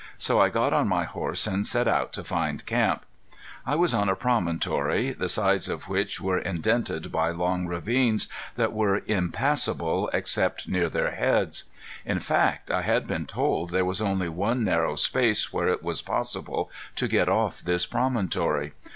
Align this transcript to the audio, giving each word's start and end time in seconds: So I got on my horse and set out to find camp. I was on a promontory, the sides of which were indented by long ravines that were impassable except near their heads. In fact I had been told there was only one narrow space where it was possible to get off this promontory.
So 0.17 0.39
I 0.41 0.49
got 0.49 0.73
on 0.73 0.87
my 0.87 1.03
horse 1.03 1.45
and 1.45 1.63
set 1.63 1.87
out 1.87 2.11
to 2.13 2.23
find 2.23 2.65
camp. 2.65 3.05
I 3.67 3.75
was 3.75 3.93
on 3.93 4.09
a 4.09 4.15
promontory, 4.15 5.11
the 5.11 5.29
sides 5.29 5.69
of 5.69 5.87
which 5.89 6.19
were 6.19 6.39
indented 6.39 7.11
by 7.11 7.29
long 7.29 7.67
ravines 7.67 8.27
that 8.55 8.73
were 8.73 9.03
impassable 9.05 10.09
except 10.11 10.67
near 10.67 10.89
their 10.89 11.11
heads. 11.11 11.65
In 12.03 12.17
fact 12.19 12.71
I 12.71 12.81
had 12.81 13.05
been 13.05 13.27
told 13.27 13.69
there 13.69 13.85
was 13.85 14.01
only 14.01 14.27
one 14.27 14.63
narrow 14.63 14.95
space 14.95 15.53
where 15.53 15.67
it 15.67 15.83
was 15.83 16.01
possible 16.01 16.71
to 16.95 17.07
get 17.07 17.29
off 17.29 17.59
this 17.61 17.85
promontory. 17.85 18.73